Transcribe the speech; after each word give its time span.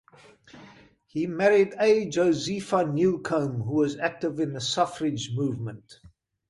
He 1.05 1.27
married 1.27 1.75
A. 1.79 2.09
Josepha 2.09 2.87
Newcomb, 2.91 3.61
who 3.61 3.73
was 3.75 3.99
active 3.99 4.39
in 4.39 4.53
the 4.53 4.59
suffrage 4.59 5.29
movement. 5.35 5.99